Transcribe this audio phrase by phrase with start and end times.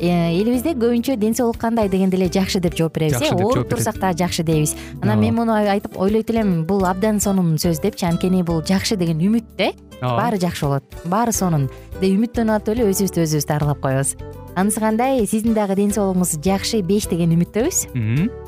[0.00, 3.32] элибизде көбүнчө ден соолук кандай дегенде эле жакшы деп жооп беребиз э?
[3.34, 4.74] ооруп турсак дагы жакшы дейбиз.
[5.02, 9.18] Анан мен муну айтып ойлойт элем бул абдан сонун сөз депчи анткени бул жакшы деген
[9.18, 10.84] үмүт да ооба баары жакшы болот.
[11.04, 11.68] Баары сонун.
[12.00, 14.14] Деп үмүттөнүп атып эле өзүбүздү өзүбүз дарылап коебуз.
[14.54, 15.26] Анысы кандай?
[15.26, 18.47] Сиздин дагы ден соолугуңуз жакшы беш деген үмүттөбүз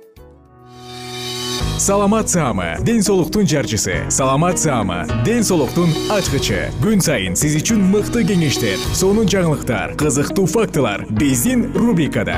[1.81, 4.05] саламат саама ден соолуктун жарчысы.
[4.09, 6.69] Саламат саама ден соолуктун ачкычы.
[6.77, 12.37] Күн сайын сиз үчүн мыкты кеңештер сонун жаңылыктар кызыктуу фактылар биздин рубрикада.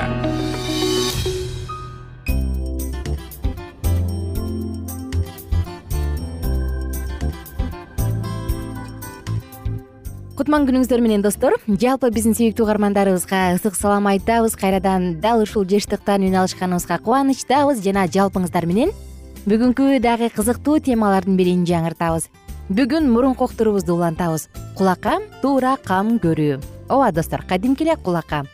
[10.40, 11.60] Кутман күнүңүздөр менен достор.
[11.68, 14.56] Жалпы биздин сүйүктүү угармандарыбызга ысык салам айтабыз.
[14.56, 17.84] Кайрадан дал ушул жыштыктан үн алышканыбызга кубанычтабыз.
[17.84, 18.96] Жана жалпыңыздар менен
[19.44, 22.30] бүгүнкү дагы кызыктуу темалардын бирин жаңыртабыз.
[22.72, 24.48] Бүгүн мурун коктурубузду улантабыз.
[24.78, 26.62] Кулакка туура кам көрүү.
[26.88, 28.46] Ооба достор кадимки эле кулакка.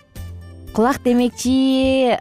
[0.74, 2.18] Кулак демекчи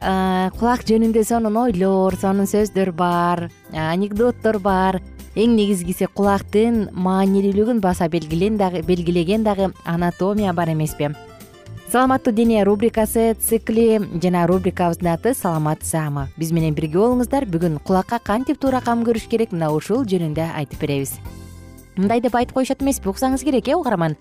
[0.59, 5.01] кулак жөнүндө сонун ойлор сонун сөздөр бар анекдоттор бар.
[5.33, 11.15] Эң негизгиси кулактын маанилүүлүгүн баса белгилеген дагы анатомия бар эмеспи
[11.89, 17.47] саламаттуу дене рубрикасы цикли жана рубрикабыздын аты саламат саама биз менен бирге болуңуздар.
[17.49, 19.55] Бүгүн кулакка кантип туура кам көрүш керек?
[19.57, 21.15] Мына ушул жөнүндө айтып беребиз.
[21.97, 24.19] Мындай деп айтып коюшат эмеспи уксаңыз керек э угарман?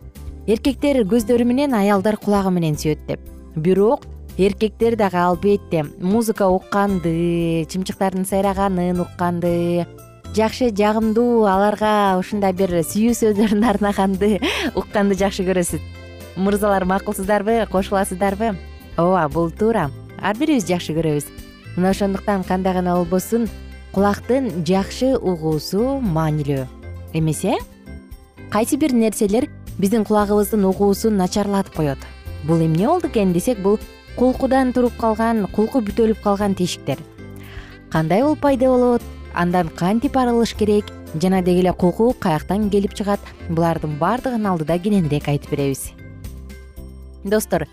[0.48, 3.20] Эркектер көздөрү менен аялдар кулагы менен сүйөт деп.
[3.58, 4.08] Бирок
[4.38, 9.86] эркектер дагы албетте музыка укканды чымчыктардын сайраганын укканды
[10.34, 14.38] жакшы жагымдуу аларга ушундай бир сүйүү сөздөрүн арнаганды
[14.80, 15.97] укканды жакшы көрөсүз
[16.38, 18.56] мырзалар макулсуздарбы кошуласыздарбы?
[18.98, 19.90] Ооба бул туура.
[20.22, 21.26] Ар бирибиз жакшы көрөбүз.
[21.76, 23.48] Мына ошондуктан кандай гана болбосун
[23.92, 26.68] кулактын жакшы угуусу маанилүү.
[27.14, 27.58] Эмес э?
[28.50, 32.00] Кайсы бир нерселер биздин кулагыбыздын угуусун начарлатып коет.
[32.44, 33.80] Бул эмне болду экен десек бул
[34.16, 36.98] кулкудан туруп калган кулку бүтөлүп калган тешиктер.
[37.92, 39.02] Кандай болуп пайда болот?
[39.34, 40.86] Андан кантип арылыш керек?
[41.22, 43.20] Жана деги эле кулку каяктан келип чыгат?
[43.50, 45.97] Булардын баардыгын алдыда кененирээк айтып беребиз
[47.30, 47.68] достор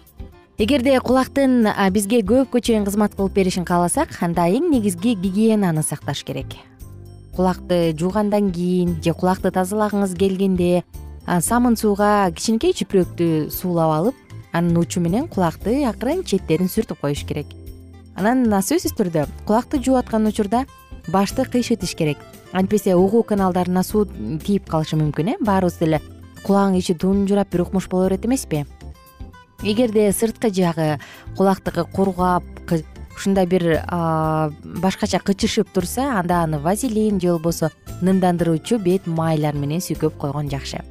[0.59, 6.55] эгерде кулактын бизге көпкө чейин кызмат кылып беришин кааласак анда эң негизги гигиенаны сакташ керек.
[7.35, 10.85] Кулакты жуугандан кийин же кулакты тазалагыңыз келгенде
[11.27, 14.15] самын сууга кичинекей чүпүрөктү суулап алып
[14.53, 17.51] анын учу менен кулакты акырын четтерин сүртүп коюш керек.
[18.15, 20.67] Анан сөзсүз түрдө кулакты жууп аткан учурда
[21.09, 22.19] башты кыйшытыш керек.
[22.53, 26.01] Антпесе угуу каналдарына суу тийип калышы мүмкүн э баарыбыз деле
[26.45, 28.63] кулагың ичи тунжурап бир укмуш боло берет эмеспи
[29.63, 30.99] эгерде сырткы жагы
[31.37, 32.45] кулактыкы кургап
[33.15, 33.81] ушундай бир
[34.83, 37.71] башкача кычышып турса анда аны вазелин же болбосо
[38.03, 40.83] нымдандыруучу бет майлар менен сүйкөп койгон жакшы.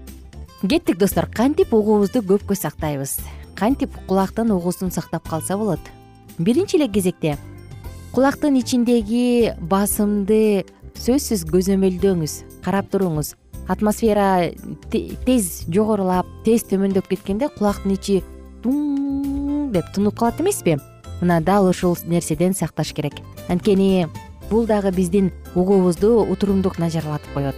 [0.63, 1.27] Кеттик достор.
[1.27, 3.18] Кантип угуубузду көпкө сактайбыз?
[3.56, 5.80] Кантип кулактын угуусун сактап калса болот?
[6.38, 7.38] Биринчи эле кезекте
[8.13, 13.33] кулактын ичиндеги басымды сөзсүз көзөмөлдөңүз карап туруңуз.
[13.68, 14.51] Атмосфера
[14.92, 18.21] тез жогорулап тез төмөндөп кеткенде кулактын ичи
[18.63, 20.77] деп тунуп калат эмеспи?
[21.21, 23.13] Мына дал ушул нерседен сакташ керек.
[23.48, 24.07] Анткени
[24.50, 27.56] бул дагы биздин угуубузду утурумдук начарлатып коет.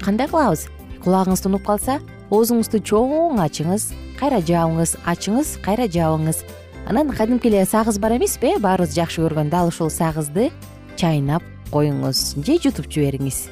[0.00, 0.68] Кандай кылабыз?
[1.04, 2.00] Кулагыңыз тунуп калса
[2.30, 3.90] оозуңузду чоң ачыңыз
[4.20, 6.44] кайра жабыңыз ачыңыз кайра жабыңыз
[6.88, 8.54] анан кадимки эле сагыз бар эмеспи?
[8.54, 10.50] Э баарыбыз жакшы көргөн дал ушул сагызды
[10.96, 11.42] чайнап
[11.72, 13.48] коюңуз же жутуп жибериңиз.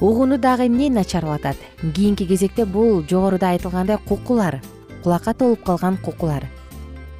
[0.00, 1.56] Угууну дагы эмне начарлатат?
[1.80, 4.60] Кийинки кезекте бул жогоруда айтылгандай кукулар
[5.04, 6.46] кулакка толуп калган кукулар.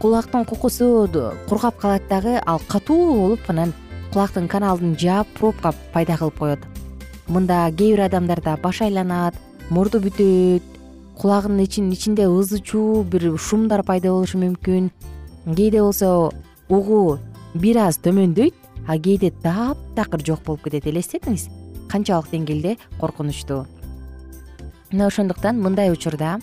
[0.01, 1.09] Кулактын кукусу
[1.49, 3.75] кургап калат дагы ал катуу болуп анан
[4.13, 6.59] кулактын каналын жаап пробка пайда кылып коет.
[7.29, 9.35] Мында кээ бир адамдарда баш айланат
[9.69, 10.63] мурду бүтөт
[11.21, 14.91] кулагынын ичинде ызы чуу бир шумдар пайда болушу мүмкүн.
[15.45, 16.33] Кээде болсо
[16.69, 17.19] угуу
[17.55, 18.55] бир аз төмөндөйт
[18.89, 21.51] а кээде таптакыр жок болуп кетет элестетиңиз.
[21.93, 23.67] Канчалык деңгээлде коркунучтуу.
[24.91, 26.39] Мына ошондуктан мындай учурда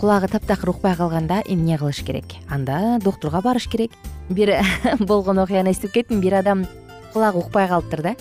[0.00, 2.24] кулагы таптакыр укпай калганда эмне кылыш керек?
[2.48, 3.92] Анда доктурга барыш керек.
[4.30, 4.64] Бир
[4.98, 6.66] болгон окуяны эстеп кеттим бир адам
[7.12, 8.14] кулагы укпай калыптыр да.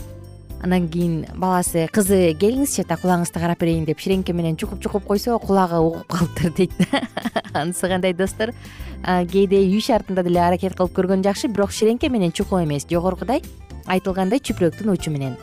[0.61, 5.39] Андан кийин баласы кызы келиңизчи ата кулагыңызды карап берейин деп ширеңке менен чукуп чукуп койсо
[5.39, 6.71] кулагы угуп калыптыр дейт
[7.53, 8.51] анысы кандай достор?
[9.05, 12.89] Кээде үй шартында деле аракет кылып көргөн жакшы бирок ширеңке менен чукуу эмес.
[12.91, 13.39] Жогоркудай
[13.87, 15.37] айтылгандай чүпүрөктүн учу менен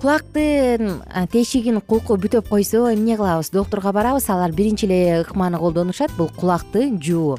[0.00, 3.50] кулактын тешигин кулку бүтөп койсо эмне кылабыз?
[3.52, 7.36] Доктурга барабыз алар биринчи эле ыкманы колдонушат бул кулакты жуу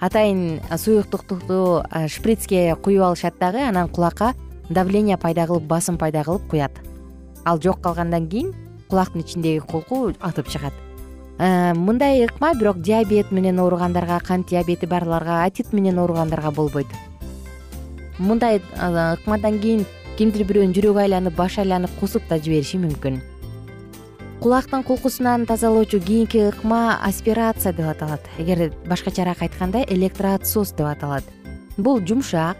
[0.00, 4.34] атайын суюктукту шприцке куюп алышат дагы анан кулакка
[4.68, 6.72] давление пайда кылып басым пайда кылып куят.
[7.46, 8.52] Ал жок калгандан кийин
[8.90, 10.74] кулактын ичиндеги кулку атып чыгат.
[11.38, 16.88] Мындай ыкма бирок диабет менен ооругандарга кант диабети барларга отит менен ооругандарга болбойт.
[18.18, 23.18] Мындай ыкмадан кийин кимдир бирөөнүн жүрөгү айланып башы айланып кусуп да жибериши мүмкүн.
[24.40, 28.24] Кулактын кулкусунан тазалоочу кийинки ыкма аспирация деп аталат.
[28.38, 31.24] Эгер башкачараак айтканда электроотсос деп аталат.
[31.76, 32.56] Бул жумшак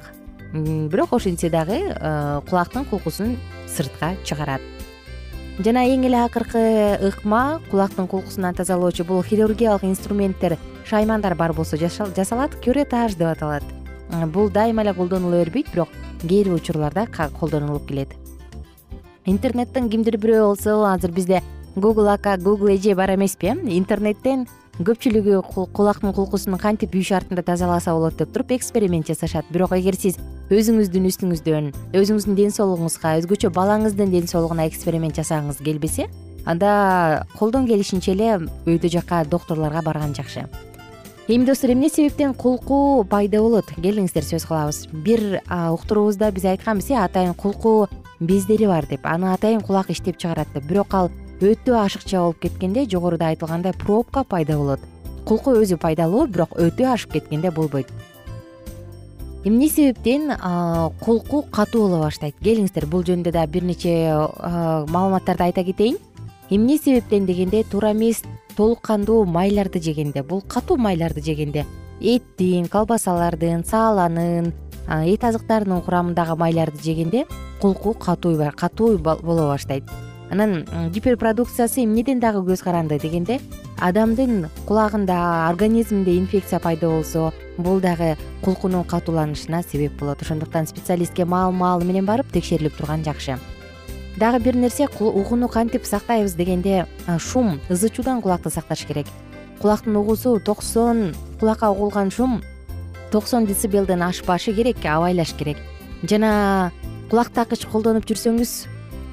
[0.53, 3.37] бирок ошентсе дагы э, кулактын кулкусун
[3.69, 4.61] сыртка чыгарат.
[5.59, 12.57] Жана эң эле акыркы ыкма кулактын кулкусунан тазалоочу бул хирургиялык инструменттер шаймандар бар болсо жасалат
[12.61, 13.65] кюретаж деп аталат.
[14.11, 15.89] Э, бул дайыма эле колдонула бербейт бирок
[16.29, 17.07] кээ бир учурларда
[17.41, 18.15] колдонулуп келет.
[19.25, 21.43] Интернеттен кимдир бирөө болсо азыр бизде
[21.75, 24.47] гугл ака гугл эже бар эмеспи э интернеттен
[24.79, 29.45] көпчүлүгү кулактын кулкусун кантип үй шартында тазаласа болот деп туруп эксперимент жасашат.
[29.51, 30.19] Бирок эгер сиз
[30.51, 36.07] өзүңүздүн үстүңүздөн өзүңүздүн ден соолугуңузга өзгөчө балаңыздын ден соолугуна эксперимент жасагыңыз келбесе
[36.47, 38.37] анда колдон келишинче эле
[38.67, 40.47] өйдө жакка доктурларга барган жакшы
[41.29, 43.67] эми достор эмне себептен кулку пайда болот?
[43.75, 44.87] Келиңиздер сөз кылабыз.
[44.93, 47.89] Бир уктуруубузда биз айтканбыз э атайын кулку
[48.21, 49.05] бездери бар деп.
[49.05, 50.65] Аны атайын кулак иштеп чыгарат деп.
[50.65, 54.81] Бирок ал өтө ашыкча болуп кеткенде жогоруда айтылгандай пробка пайда болот.
[55.27, 57.89] Кулку өзү пайдалуу бирок өтө ашып кеткенде болбойт.
[59.45, 60.31] Эмне себептен
[61.01, 62.37] кулку катуу боло баштайт?
[62.41, 64.15] Келиңиздер бул жөнүндө дагы бир нече
[64.91, 65.99] маалыматтарды айта кетейин.
[66.51, 68.23] Эмне себептен дегенде туура эмес
[68.57, 71.67] толук кандуу майларды жегенде бул катуу майларды жегенде
[72.01, 74.53] эттин колбасалардын сааланын
[74.89, 77.27] эт азыктарынын курамындагы майларды жегенде
[77.61, 79.85] кулку катуу катуу боло баштайт.
[80.31, 83.41] Анан гиперпродукциясы эмнеден дагы көз каранды дегенде
[83.79, 90.23] адамдын кулагында организминде инфекция пайда болсо бул дагы кулкунун катууланышына себеп болот.
[90.23, 93.39] Ошондуктан специалистке маалы маалы менен барып текшерилип турган жакшы
[94.17, 96.87] дагы бир нерсе угууну кантип сактайбыз дегенде
[97.19, 99.07] шум ызы чуудан кулакты сакташ керек.
[99.61, 102.43] Кулактын угуусу токсон кулакка угулган шум
[103.11, 105.57] токсон децибелден ашпашы керек абайлаш керек.
[106.03, 106.73] Жана
[107.11, 108.67] кулак такыч колдонуп жүрсөңүз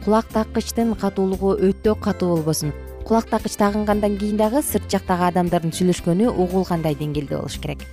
[0.05, 2.73] кулак такычтын катуулугу өтө катуу болбосун.
[3.07, 7.83] Кулак такыч тагынгандан кийин дагы сырт жактагы адамдардын сүйлөшкөнү угулгандай деңгээлде болуш керек.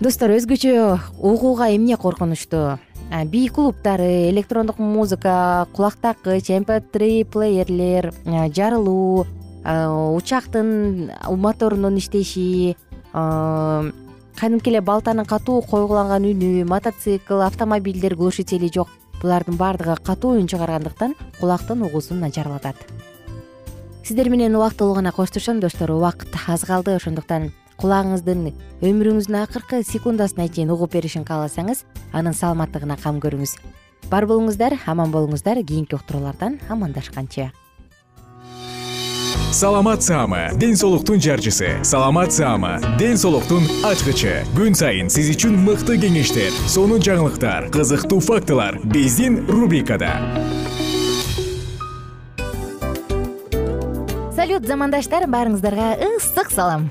[0.00, 2.78] Достор өзгөчө угууга эмне коркунучтуу
[3.26, 9.26] би клубдары электрондук музыка кулак такыч мп три плеерлер жарылуу
[9.64, 12.76] учактын моторунун иштеши
[13.12, 18.88] кадимки эле балтанын катуу койгуланган үнү мотоцикл автомобилдер глушители жок.
[19.22, 22.76] Булардын баардыгы катуу үн чыгаргандыктан кулактын угуусун начарлатат.
[24.04, 25.90] Сиздер менен убактылуу гана коштошом достор.
[25.90, 28.48] Убакыт аз калды ошондуктан кулагыңыздын
[28.86, 33.56] өмүрүңүздүн акыркы секундасына чейин угуп беришин кааласаңыз анын саламаттыгына кам көрүңүз.
[34.10, 35.62] Бар болуңуздар аман болуңуздар.
[35.66, 37.50] Кийинки уктуруулардан амандашканча.
[39.52, 41.82] Саламат саама ден соолуктун жарчысы.
[41.82, 44.44] Саламат саама ден соолуктун ачкычы.
[44.56, 50.12] Күн сайын сиз үчүн мыкты кеңештер сонун жаңылыктар кызыктуу фактылар биздин рубрикада.
[54.36, 56.90] Салют замандаштар баарыңыздарга ысык салам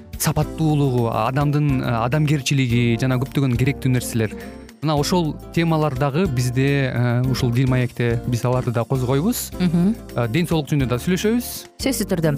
[0.21, 4.35] сапаттуулугу адамдын адамгерчилиги жана көптөгөн керектүү нерселер.
[4.81, 9.51] Мына ошол темалар дагы бизде э, ушул дил маекте биз аларды да козгойбуз.
[9.61, 11.51] Э, ден соолук жөнүндө даг сүйлөшөбүз.
[11.85, 12.37] Сөзсүз түрдө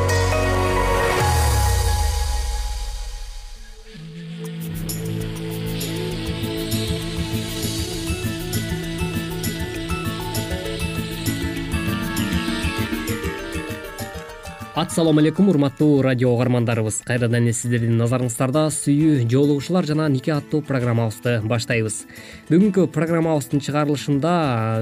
[14.73, 17.01] ассалому алейкум урматтуу радио угармандарыбыз.
[17.03, 22.05] Кайрадан эле сиздердин назарыңыздарда сүйүү жоолугушуулар жана нике аттуу программабызды баштайбыз.
[22.47, 24.31] Бүгүнкү программабыздын чыгарылышында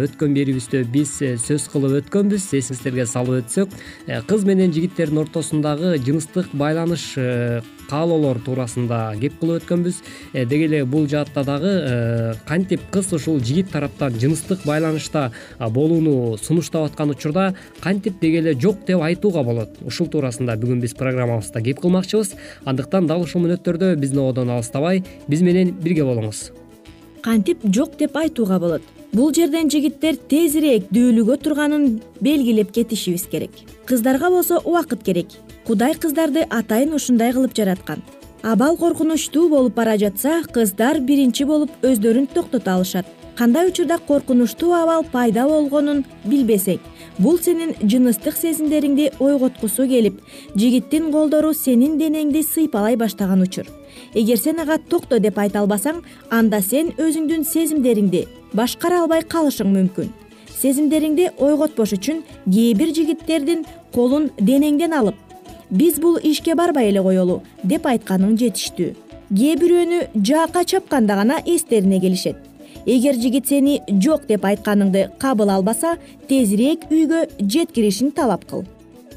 [0.06, 2.52] өткөн берүүбүздө биз сөз кылып өткөнбүз.
[2.60, 3.74] Эсиңиздерге салып өтсөк
[4.06, 10.02] э, кыз менен жигиттердин ортосундагы жыныстык байланыш э, каалоолор туурасында кеп кылып өткөнбүз.
[10.34, 16.38] Э, деги эле бул жаатта дагы э, кантип кыз ушул жигит тараптан жыныстык байланышта болууну
[16.38, 21.62] сунуштап аткан учурда кантип деги эле жок деп айтууга болот ушул туурасында бүгүн биз программабызда
[21.62, 26.52] кеп кылмакчыбыз андыктан дал ушул мүнөттөрдө биздин ободон алыстабай биз менен бирге болуңуз.
[27.22, 28.82] Кантип жок деп айтууга болот.
[29.12, 33.52] Бул жерден жигиттер тезирээк дүүлүгө турганын белгилеп кетишибиз керек.
[33.86, 35.34] Кыздарга болсо убакыт керек.
[35.68, 38.04] Кудай кыздарды атайын ушундай кылып жараткан.
[38.42, 45.06] Абал коркунучтуу болуп бара жатса кыздар биринчи болуп өздөрүн токтото алышат кандай учурда коркунучтуу абал
[45.14, 46.80] пайда болгонун билбесең
[47.24, 50.18] бул сенин жыныстык сезимдериңди ойготкусу келип
[50.60, 53.64] жигиттин колдору сенин денеңди сыйпалай баштаган учур.
[54.14, 60.12] Эгер сен ага токто деп айта албасаң анда сен өзүңдүн сезимдериңди башкара албай калышың мүмкүн.
[60.60, 63.64] Сезимдериңди ойготпош үчүн кээ бир жигиттердин
[63.96, 65.16] колун денеңден алып
[65.72, 68.92] биз бул ишке барбай эле коелу деп айтканың жетиштүү.
[69.32, 72.49] Кээ бирөөнү жаакка чапканда гана эстерине келишет
[72.90, 75.98] эгер жигит сени жок деп айтканыңды кабыл албаса
[76.30, 78.64] тезирээк үйгө жеткиришин талап кыл.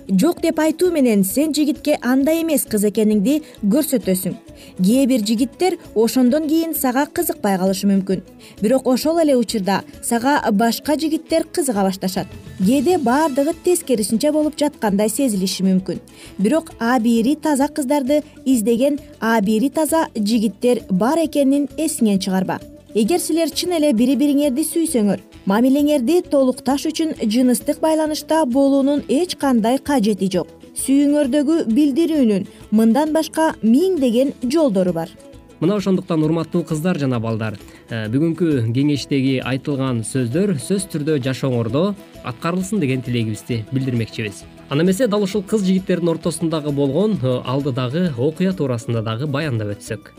[0.09, 4.35] Жок деп айтуу менен сен жигитке андай эмес кыз экениңди көрсөтөсүң.
[4.83, 8.21] Кээ бир жигиттер ошондон кийин сага кызыкпай калышы мүмкүн.
[8.61, 12.26] Бирок ошол эле учурда сага башка жигиттер кызыга башташат.
[12.59, 16.02] Кээде баардыгы тескерисинче болуп жаткандай сезилиши мүмкүн.
[16.38, 22.61] Бирок абийири таза кыздарды издеген абийири таза жигиттер бар экенин эсиңен чыгарба
[22.95, 29.79] эгер силер чын эле бири бириңерди сүйсөңөр мамилеңерди толукташ үчүн жыныстык байланышта болуунун эч кандай
[29.79, 30.51] кажети жок.
[30.77, 35.09] Сүйүүңөрдөгү билдирүүнүн мындан башка миңдеген жолдору бар.
[35.61, 37.57] Мына ошондуктан урматтуу кыздар жана балдар
[37.89, 41.95] э, бүгүнкү кеңештеги айтылган сөздөр сөзсүз түрдө жашооңордо
[42.29, 44.45] аткарылсын деген тилегибизди билдирмекчибиз.
[44.69, 50.13] Анда эмесе дал ушул кыз жигиттердин ортосундагы болгон э, алдыдагы окуя туурасында дагы баяндап өтсөк.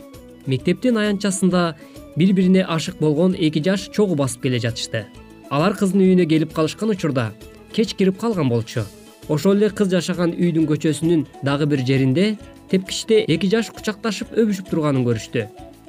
[0.46, 1.74] Мектептин аянтчасында
[2.16, 5.04] бири бирине ашык болгон эки жаш чогуу басып келе жатышты.
[5.50, 7.32] Алар кыздын үйүнө келип калышкан учурда
[7.72, 8.84] кеч кирип калган болчу.
[9.28, 12.36] Ошол эле кыз жашаган үйдүн көчөсүнүн дагы бир жеринде
[12.70, 15.46] тепкичте эки жаш кучакташып өбүшүп турганын көрүштү.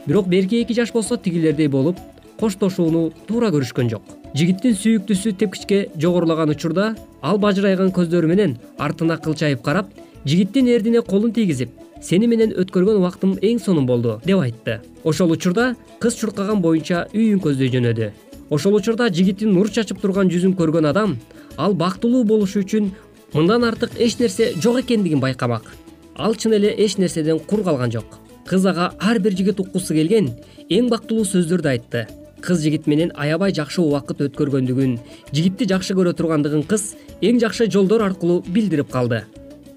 [0.08, 2.00] Бирок берки эки жаш болсо тигилердей болуп
[2.40, 4.04] коштошууну туура көрүшкөн жок.
[4.36, 9.94] Жигиттин сүйүктүүсү тепкичке жогорулаган учурда ал бажырайган көздөрү менен артына кылчайып карап
[10.26, 11.70] жигиттин эрдине колун тийгизип
[12.06, 14.80] сени менен өткөргөн убактым эң сонун болду деп айтты.
[15.04, 18.12] Ошол учурда кыз чуркаган боюнча үйүн көздөй жөнөдү.
[18.50, 21.16] Ошол учурда жигиттин нур чачып турган жүзүн көргөн адам
[21.58, 22.92] ал бактылуу болушу үчүн
[23.34, 25.72] мындан артык эч нерсе жок экендигин байкамак.
[26.16, 28.20] Ал чын эле эч нерседен кур калган жок.
[28.46, 30.30] Кыз ага ар бир жигит уккусу келген
[30.70, 32.06] эң бактылуу сөздөрдү айтты.
[32.42, 35.00] Кыз жигит менен аябай жакшы убакыт өткөргөндүгүн
[35.34, 39.24] жигитти жакшы көрө тургандыгын кыз эң жакшы жолдор аркылуу билдирип калды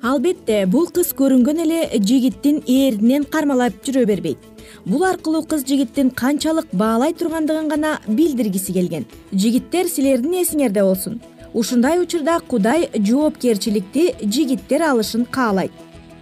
[0.02, 4.38] албетте бул кыз көрүнгөн эле жигиттин эрдинен кармалап жүрө бербейт.
[4.87, 9.07] Бул аркылуу кыз жигиттин канчалык баалай тургандыгын гана билдиргиси келген.
[9.33, 11.21] Жигиттер силердин эсиңерде болсун.
[11.55, 15.73] Ушундай учурда кудай жоопкерчиликти жигиттер алышын каалайт.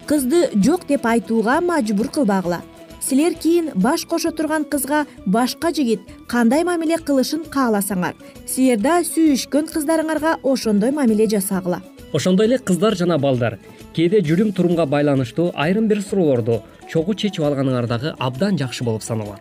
[0.07, 2.63] Кызды жок деп айтууга мажбур кылбагыла.
[3.01, 8.17] Силер кийин баш кошо турган кызга башка жигит кандай мамиле кылышын кааласаңар
[8.47, 11.83] силер да сүйүшкөн кыздарыңарга ошондой мамиле жасагыла
[12.17, 13.59] ошондой эле кыздар жана балдар
[13.97, 19.41] кээде жүрүм турумга байланыштуу айрым бир суроолорду чогуу чечип алганыңар дагы абдан жакшы болуп саналат.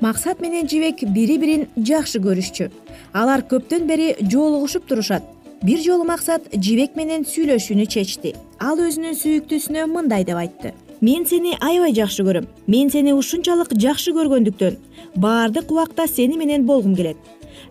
[0.00, 2.70] Максат менен жибек бири бирин жакшы көрүшчү.
[3.12, 5.22] Алар көптөн бери жолугушуп турушат.
[5.62, 8.34] Бир жолу максат жибек менен сүйлөшүүнү чечти.
[8.60, 10.74] Ал өзүнүн сүйүктүүсүнө мындай деп айтты.
[11.00, 12.46] Мен сени аябай жакшы көрөм.
[12.66, 14.76] Мен сени ушунчалык жакшы көргөндүктөн
[15.16, 17.16] баардык убакта сени менен болгум келет.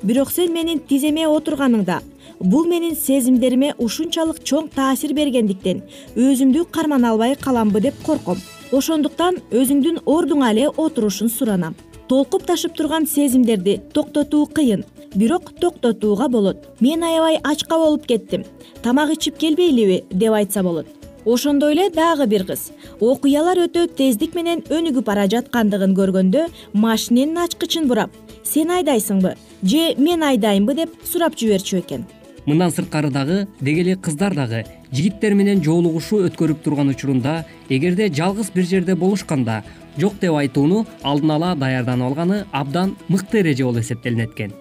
[0.04, 2.02] Бирок сен менин тиземе отурганыңда
[2.39, 5.82] бул менин сезимдериме ушунчалык чоң таасир бергендиктен
[6.15, 8.42] өзүмдү кармана албай каламбы деп корком.
[8.72, 11.75] Ошондуктан өзүңдүн ордуңа эле отурушун суранам.
[12.10, 14.83] Толкуп ташып турган сезимдерди токтотуу кыйын
[15.16, 16.68] бирок токтотууга болот.
[16.79, 18.44] Мен аябай ачка болуп кеттим.
[18.83, 20.88] Тамак ичип келбейлиби деп айтса болот.
[21.25, 22.72] Ошондой эле дагы бир кыз.
[23.00, 28.12] Окуялар өтө тездик менен өнүгүп бара жаткандыгын көргөндө машиненин ачкычын бурап
[28.46, 29.33] сен айдайсыңбы
[29.64, 32.05] же мен айдайынбы деп сурап жиберчү экен
[32.46, 38.51] мындан сырткары дагы деги эле кыздар дагы жигиттер менен жолугушуу өткөрүп турган учурунда эгерде жалгыз
[38.53, 39.64] бир жерде болушканда
[39.98, 44.53] жок деп айтууну алдын ала даярданып алганы абдан мыкты эреже болуп эсептелинет экен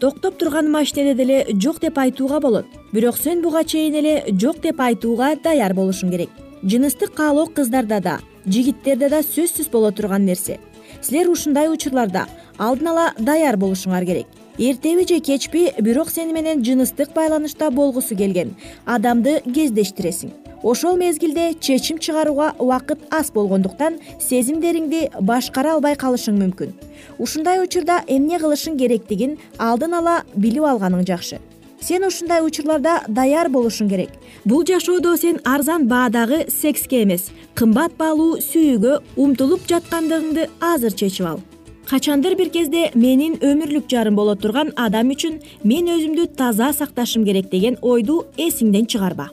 [0.00, 2.66] токтоп турган машинеде деле жок деп айтууга болот.
[2.92, 6.30] Бирок сен буга чейин эле жок деп айтууга даяр болушуң керек.
[6.62, 10.58] Жыныстык каалоо кыздарда да жигиттерде да сөзсүз боло турган нерсе.
[11.00, 12.26] Силер ушундай учурларда
[12.58, 14.26] алдын ала даяр болушуңар керек
[14.58, 18.54] эртеби же кечпи бирок сени менен жыныстык байланышта болгусу келген.
[18.84, 20.32] Адамды кездештиресиң.
[20.62, 26.72] Ошол мезгилде чечим чыгарууга убакыт аз болгондуктан сезимдериңди башкара албай калышың мүмкүн.
[27.18, 31.38] Ушундай учурда эмне кылышың керектигин алдын ала билип алганың жакшы.
[31.80, 34.10] Сен ушундай учурларда даяр болушуң керек.
[34.44, 41.44] Бул жашоодо сен арзан баадагы секске эмес кымбат баалуу сүйүүгө умтулуп жаткандыгыңды азыр чечип ал
[41.86, 47.50] качандыр бир кезде менин өмүрлүк жарым боло турган адам үчүн мен өзүмдү таза сакташым керек
[47.50, 49.28] деген ойду эсиңден чыгарба.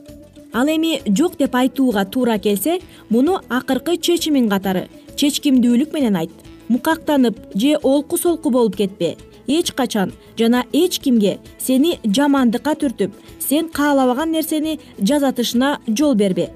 [0.54, 4.88] Ал эми жок деп айтууга туура келсе муну акыркы чечимиң катары
[5.18, 6.32] чечкимдүүлүк менен айт.
[6.70, 9.16] Мукактанып же олку солку болуп кетпе.
[9.48, 16.52] Эч качан жана эч кимге сени жамандыкка түртүп сен каалабаган нерсени жасатышына жол бербе.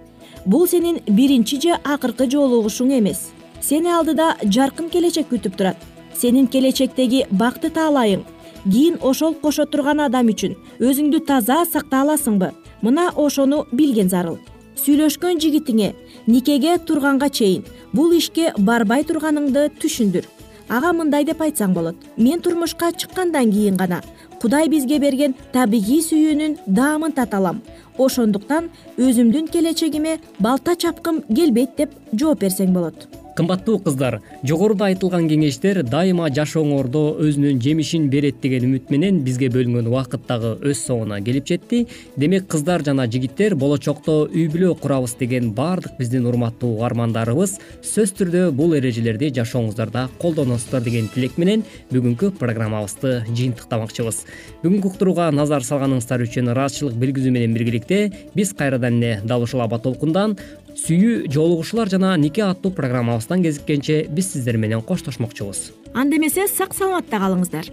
[0.46, 3.32] Бул сенин биринчи же акыркы жолугушуң эмес
[3.68, 5.78] сени алдыда жаркын келечек күтүп турат.
[6.16, 8.24] Сенин келечектеги бакты таалайың.
[8.64, 12.54] Кийин ошол кошо турган адам үчүн өзүңдү таза сактай аласыңбы?
[12.82, 14.38] Мына ошону билген зарыл.
[14.78, 15.94] Сүйлөшкөн жигитиңе
[16.28, 20.26] никеге турганга чейин бул ишке барбай турганыңды түшүндүр.
[20.70, 21.96] Ага мындай деп айтсаң болот.
[22.18, 24.02] Мен турмушка чыккандан кийин гана
[24.42, 27.62] кудай бизге берген табигый сүйүүнүн даамын тата алам.
[27.98, 35.84] Ошондуктан өзүмдүн келечегиме балта чапкым келбейт деп жооп берсең болот кымбаттуу кыздар жогоруда айтылган кеңештер
[35.86, 41.46] дайыма жашооңордо өзүнүн жемишин берет деген үмүт менен бизге бөлүнгөн убакыт дагы өз соңуна келип
[41.46, 41.84] жетти.
[42.18, 48.44] Демек кыздар жана жигиттер болочокто үй бүлө курабыз деген баардык биздин урматтуу угармандарыбыз сөзсүз түрдө
[48.58, 54.24] бул эрежелерди жашооңуздарда колдоносуздар деген тилек менен бүгүнкү программабызды жыйынтыктамакчыбыз.
[54.64, 59.78] Бүгүнкү уктурууга назар салганыңыздар үчүн ыраазычылык билгизүү менен биргеликте биз кайрадан эле дал ушул аба
[59.78, 60.38] толкундан
[60.78, 65.72] сүйүү жолугушуулар жана нике аттуу программабыздан кезиккенче биз сиздер менен коштошмокчубуз.
[65.94, 67.72] Анда эмесе сак саламатта калыңыздар.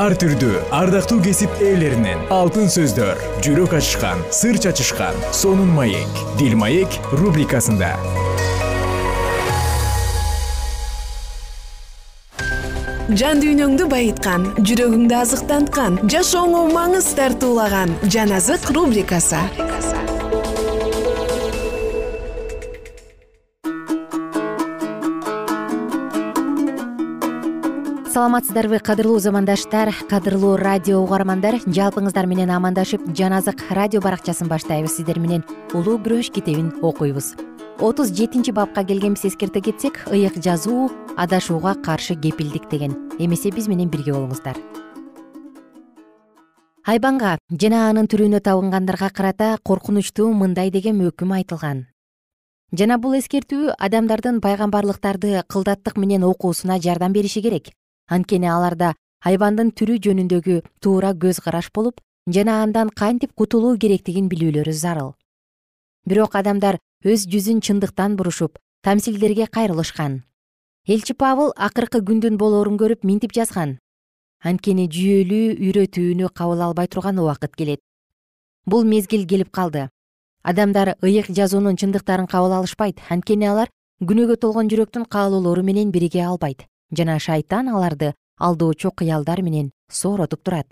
[0.00, 6.94] Ар түрдүү ардактуу кесип ээлеринен алтын сөздөр жүрөк ачышкан сыр чачышкан сонун маек дил маек
[7.12, 7.96] рубрикасында.
[13.10, 19.42] Жан дүйнөңдү байыткан жүрөгүңдү азыктанткан жашооңо маңыз тартуулаган жан азык рубрикасы
[28.20, 31.54] саламатсыздарбы кадырлуу замандаштар кадырлуу радио угармандар.
[31.64, 34.98] Жалпыңыздар менен амандашып жан азык радио баракчасын баштайбыз.
[34.98, 35.40] Сиздер менен
[35.72, 37.32] улуу күрөш китебин окуйбуз
[37.80, 42.92] отуз жетинчи бапка келгенбиз эскерте кетсек ыйык жазуу адашууга каршы кепилдик деген.
[43.18, 44.60] Эмесе биз менен бирге болуңуздар.
[46.84, 51.86] Айбанга жана анын түрүнө табынгандарга карата коркунучтуу мындай деген өкүм айтылган.
[52.76, 57.72] Жана бул эскертүү адамдардын пайгамбарлыктарды кылдаттык менен окуусуна жардам бериши керек
[58.10, 58.94] анткени аларда
[59.24, 65.12] айбандын түрү жөнүндөгү туура көз караш болуп жана андан кантип кутулуу керектигин билүүлөрү зарыл.
[66.06, 70.22] Бирок адамдар өз жүзүн чындыктан бурушуп тамсилдерге кайрылышкан.
[70.86, 73.78] Элчи пабыл акыркы күндүн болоорун көрүп минтип жазган.
[74.42, 77.80] Анткени жүйөлүү үйрөтүүнү кабыл албай турган убакыт келет.
[78.66, 79.90] Бул мезгил келип калды.
[80.42, 82.98] Адамдар ыйык жазуунун чындыктарын кабыл алышпайт.
[83.10, 83.68] Анткени алар
[84.00, 90.66] күнөөгө толгон жүрөктүн каалоолору менен бириге албайт жана шайтан аларды алдоочу кыялдар менен сооротуп турат.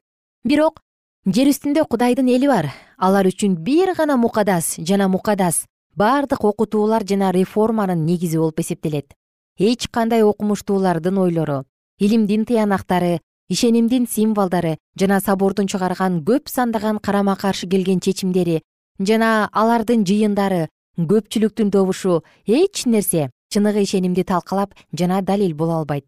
[0.45, 0.83] Бирок
[1.27, 2.73] жер үстүндө кудайдын эли бар.
[2.97, 9.15] Алар үчүн бир гана мукадас жана мукадас баардык окутуулар жана реформанын негизи болуп эсептелет.
[9.59, 11.65] Эч кандай окумуштуулардын ойлору
[11.99, 18.63] илимдин тыянактары ишенимдин символдору жана собордун чыгарган көп сандаган карама каршы келген чечимдери
[19.01, 26.05] жана алардын жыйындары көпчүлүктүн добушу эч нерсе чыныгы ишенимди талкалап жана далил боло албайт.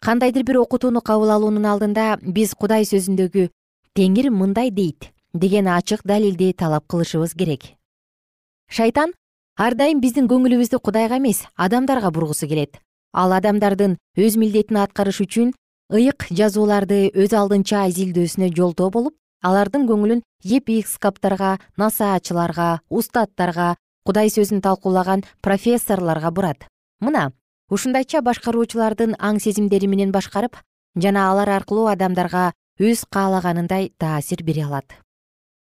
[0.00, 3.48] Кандайдыр бир окутууну кабыл алуунун алдында биз кудай сөзүндөгү
[3.94, 7.62] теңир мындай дейт деген ачык далилди талап кылышыбыз керек.
[8.68, 9.12] Шайтан
[9.56, 12.80] ар дайым биздин көңүлүбүздү кудайга эмес адамдарга бургусу келет.
[13.12, 15.52] Ал адамдардын өз милдетин аткарыш үчүн
[15.92, 25.22] ыйык жазууларды өз алдынча изилдөөсүнө жолтоо болуп алардын көңүлүн епископторго насаачыларга устаттарга кудай сөзүн талкуулаган
[25.40, 26.66] профессорлорго бурат.
[27.00, 27.32] Мына
[27.70, 30.58] ушундайча башкаруучулардын аң сезимдери менен башкарып
[30.96, 34.98] жана алар аркылуу адамдарга өз каалаганындай таасир бере алат.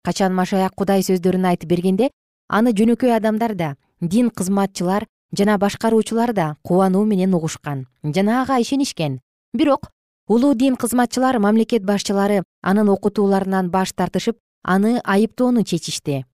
[0.03, 2.11] Качан машаяк кудай сөздөрүн айтып бергенде
[2.49, 9.19] аны жөнөкөй адамдар да дин кызматчылар жана башкаруучулар да кубануу менен угушкан жана ага ишенишкен.
[9.53, 9.89] Бирок
[10.27, 16.25] улуу дин кызматчылар мамлекет башчылары анын окутууларынан баш тартышып аны айыптоону чечишти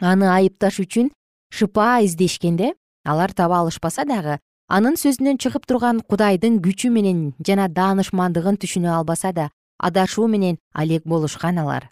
[0.00, 1.10] аны айыпташ үчүн
[1.50, 8.56] шыпаа издешкенде алар таба алышпаса дагы анын сөзүнөн чыгып турган кудайдын күчү менен жана даанышмандыгын
[8.62, 11.90] түшүнө албаса да адашуу менен алек болушкан алар.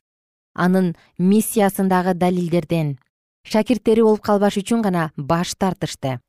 [0.55, 2.99] Анын миссиясындагы далилдерден
[3.45, 6.21] шакирттери болуп калбаш үчүн гана баш тартышты.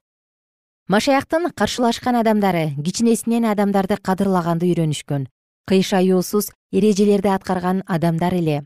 [0.87, 5.27] Машаяктын каршылашкан адамдары кичинесинен адамдарды кадырлаганды үйрөнүшкөн
[5.67, 8.65] кыйшаюусуз эрежелерди аткарган адамдар эле.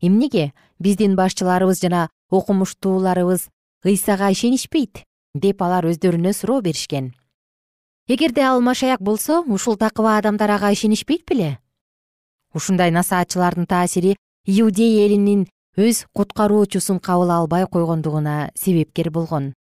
[0.00, 0.52] Эмнеге?
[0.80, 3.48] Биздин башчыларыбыз жана окумуштууларыбыз
[3.84, 7.12] ыйсага ишенишпейт деп алар өздөрүнө суроо беришкен.
[8.08, 11.58] Эгерде ал машаяк болсо ушул такыба адамдар ага ишенишпейт беле?
[12.54, 14.16] Ушундай насаатчылардын таасири
[14.46, 19.54] иудей элинин өз куткаруучусун кабыл албай койгондугуна себепкер болгон.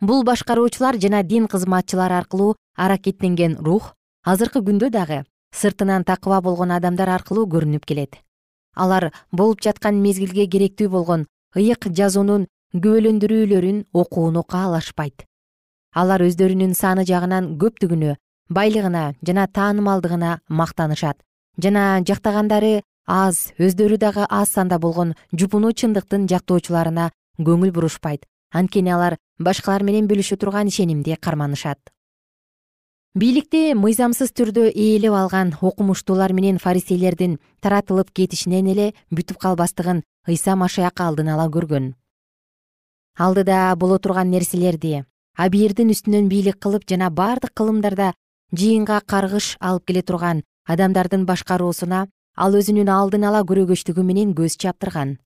[0.00, 5.24] Бул башкаруучулар жана дин кызматчылар аркылуу аракеттенген рух азыркы күндө дагы
[5.54, 8.18] сыртынан такыба болгон адамдар аркылуу көрүнүп келет.
[8.74, 15.26] Алар болуп жаткан мезгилге керектүү болгон ыйык жазуунун күбөлөндүрүүлөрүн окууну каалашпайт.
[15.92, 18.16] Алар өздөрүнүн саны жагынан көптүгүнө
[18.48, 21.20] байлыгына жана таанымалдыгына мактанышат.
[21.60, 28.24] Жана жактагандары аз өздөрү дагы аз санда болгон жупуну чындыктын жактоочуларына көңүл бурушпайт.
[28.52, 31.78] Анткени алар башкалар менен бөлүшө турган ишенимди карманышат.
[33.12, 41.00] Бийликти мыйзамсыз түрдө ээлеп алган окумуштуулар менен фарисейлердин таратылып кетишинен эле бүтүп калбастыгын ыйса машаяк
[41.04, 41.92] алдын ала көргөн
[43.18, 45.04] алдыда боло турган нерселерди
[45.36, 48.12] абийирдин үстүнөн бийлик кылып жана бардык кылымдарда
[48.52, 55.18] жыйынга каргыш алып келе турган адамдардын башкаруусуна ал өзүнүн алдын ала көрөгөчтүгү менен көз чаптырган.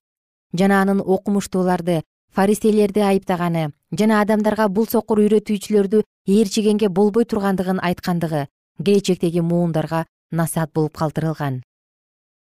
[0.57, 2.01] Жана анын окумуштууларды
[2.35, 8.47] фаристейлерди айыптаганы жана адамдарга бул сокур үйрөтүүчүлөрдү ээрчигенге болбой тургандыгын айткандыгы
[8.83, 11.61] келечектеги муундарга насаат болуп калтырылган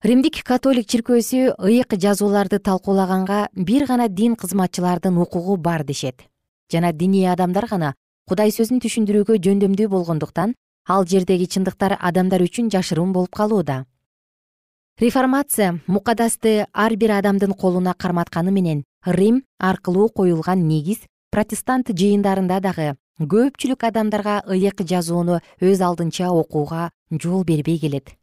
[0.06, 6.28] римдик католик чиркөөсү ыйык жазууларды талкуулаганга бир гана дин кызматчылардын укугу бар дешет.
[6.72, 7.96] Жана диний адамдар гана
[8.30, 10.54] кудай сөзүн түшүндүрүүгө жөндөмдүү болгондуктан
[10.86, 13.86] ал жердеги чындыктар адамдар үчүн жашыруун болуп калууда.
[15.00, 21.00] Реформация мукадасты ар бир адамдын колуна карматканы менен рим аркылуу коюлган негиз
[21.32, 28.14] протестант жыйындарында дагы көпчүлүк адамдарга ыйык жазууну өз алдынча окууга жол бербей келет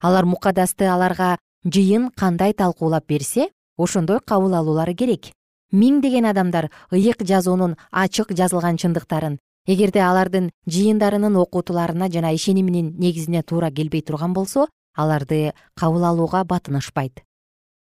[0.00, 5.32] алар мукадасты аларга жыйын кандай талкуулап берсе ошондой кабыл алуулары керек.
[5.72, 13.70] Миңдеген адамдар ыйык жазуунун ачык жазылган чындыктарын эгерде алардын жыйындарынын окутууларына жана ишениминин негизине туура
[13.70, 17.22] келбей турган болсо аларды кабыл алууга батынышпайт.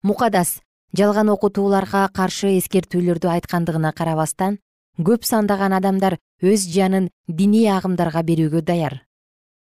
[0.02, 0.60] Мукадас
[0.92, 4.60] жалган окутууларга каршы эскертүүлөрдү айткандыгына карабастан
[4.98, 9.00] көп сандаган адамдар өз жанын диний агымдарга берүүгө даяр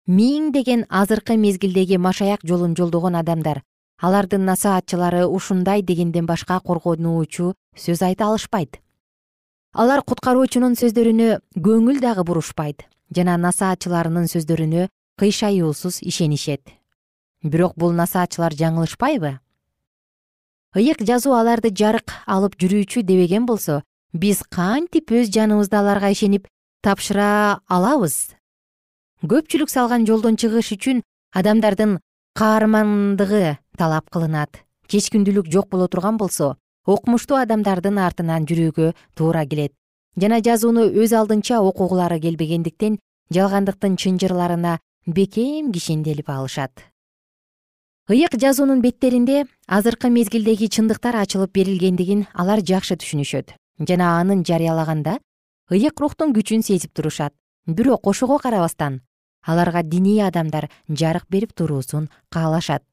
[0.08, 3.62] миңдеген азыркы мезгилдеги машаяк жолун жолдогон адамдар.
[4.02, 8.82] Алардын насаатчылары ушундай дегенден башка коргонуучу сөз айта алышпайт.
[9.74, 12.84] Алар куткаруучунун сөздөрүнө көңүл дагы бурушпайт
[13.16, 16.68] жана насаатчыларынын сөздөрүнө кыйшаюусуз ишенишет.
[17.42, 19.40] Бирок бул насаатчылар жаңылышпайбы?
[20.76, 26.48] Ыйык жазуу аларды жарык алып жүрүүчү дебеген болсо биз кантип өз жаныбызды аларга ишенип
[26.82, 28.34] тапшыра алабыз
[29.24, 30.98] көпчүлүк салган жолдон чыгыш үчүн
[31.32, 32.00] адамдардын
[32.36, 34.60] каармандыгы талап кылынат.
[34.92, 39.72] Чечкиндүүлүк жок боло турган болсо окумуштуу адамдардын артынан жүрүүгө туура келет.
[40.20, 42.98] Жана жазууну өз алдынча окугулары келбегендиктен
[43.32, 46.84] жалгандыктын чынжырларына бекем кишенделип алышат.
[48.12, 53.56] Ыйык жазуунун беттеринде азыркы мезгилдеги чындыктар ачылып берилгендигин алар жакшы түшүнүшөт.
[53.88, 55.16] Жана анын жарыялаганда
[55.72, 57.32] ыйык рухтун күчүн сезип турушат.
[57.66, 59.00] Бирок ошого карабастан
[59.46, 62.84] аларга диний адамдар жарык берип туруусун каалашат.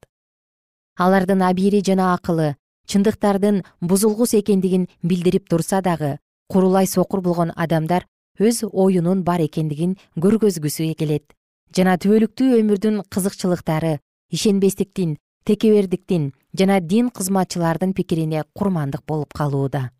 [0.97, 8.07] Алардын абийири жана акылы чындыктардын бузулгус экендигин билдирип турса дагы курулай сокур болгон адамдар
[8.39, 11.33] өз оюнун бар экендигин көргөзгүсү келет.
[11.77, 19.91] Жана түбөлүктүү өмүрдүн кызыкчылыктары ишенбестиктин текебердиктин жана дин кызматчылардын пикирине курмандык болуп калууда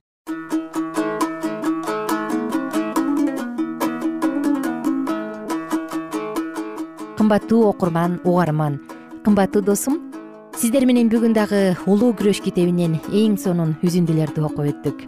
[7.31, 8.81] кымбаттуу окурман угарман.
[9.25, 10.01] Кымбаттуу досум
[10.59, 15.05] сиздер менен бүгүн дагы улуу күрөш китебинен эң сонун үзүндүлөрдү окуп өттүк.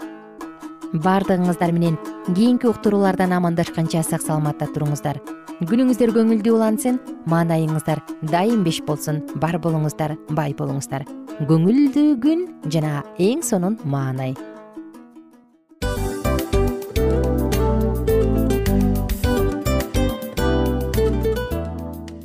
[1.03, 1.97] Баардыгыңыздар менен
[2.29, 5.19] кийинки уктуруулардан амандашканча сак саламатта туруңуздар.
[5.67, 11.03] Күнүңүздөр көңүлдүү улансын маанайыңыздар дайым беш болсун бар болуңуздар бай болуңуздар.
[11.51, 14.39] Көңүлдүү күн жана эң сонун маанай